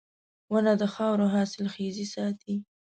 •ونه 0.51 0.73
د 0.81 0.83
خاورو 0.93 1.25
حاصلخېزي 1.33 2.05
ساتي. 2.15 2.55